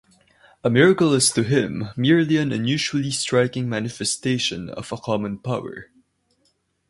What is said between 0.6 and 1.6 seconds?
A miracle is to